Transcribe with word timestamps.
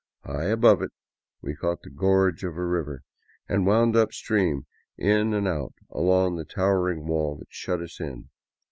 High 0.25 0.45
above 0.45 0.81
it 0.81 0.89
we 1.43 1.53
caught 1.55 1.83
the 1.83 1.91
gorge 1.91 2.43
of 2.43 2.57
a 2.57 2.65
river, 2.65 3.03
and 3.47 3.67
wound 3.67 3.95
upstream 3.95 4.65
in 4.97 5.31
and 5.35 5.47
out 5.47 5.75
along 5.91 6.37
the 6.37 6.43
towering 6.43 7.05
wall 7.05 7.35
that 7.37 7.51
shut 7.51 7.83
us 7.83 7.99
in. 8.01 8.27